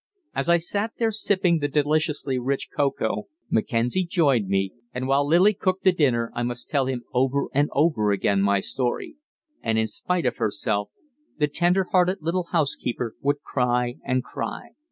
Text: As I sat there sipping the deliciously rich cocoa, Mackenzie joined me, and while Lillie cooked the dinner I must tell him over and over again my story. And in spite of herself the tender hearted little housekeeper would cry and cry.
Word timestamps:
As 0.33 0.49
I 0.49 0.57
sat 0.57 0.93
there 0.97 1.11
sipping 1.11 1.59
the 1.59 1.67
deliciously 1.67 2.39
rich 2.39 2.69
cocoa, 2.75 3.27
Mackenzie 3.51 4.03
joined 4.03 4.47
me, 4.47 4.73
and 4.95 5.07
while 5.07 5.23
Lillie 5.27 5.53
cooked 5.53 5.83
the 5.83 5.91
dinner 5.91 6.31
I 6.33 6.41
must 6.41 6.69
tell 6.69 6.87
him 6.87 7.03
over 7.13 7.49
and 7.53 7.69
over 7.71 8.09
again 8.11 8.41
my 8.41 8.61
story. 8.61 9.17
And 9.61 9.77
in 9.77 9.85
spite 9.85 10.25
of 10.25 10.37
herself 10.37 10.89
the 11.37 11.47
tender 11.47 11.83
hearted 11.91 12.17
little 12.19 12.45
housekeeper 12.51 13.13
would 13.21 13.43
cry 13.43 13.97
and 14.03 14.23
cry. 14.23 14.69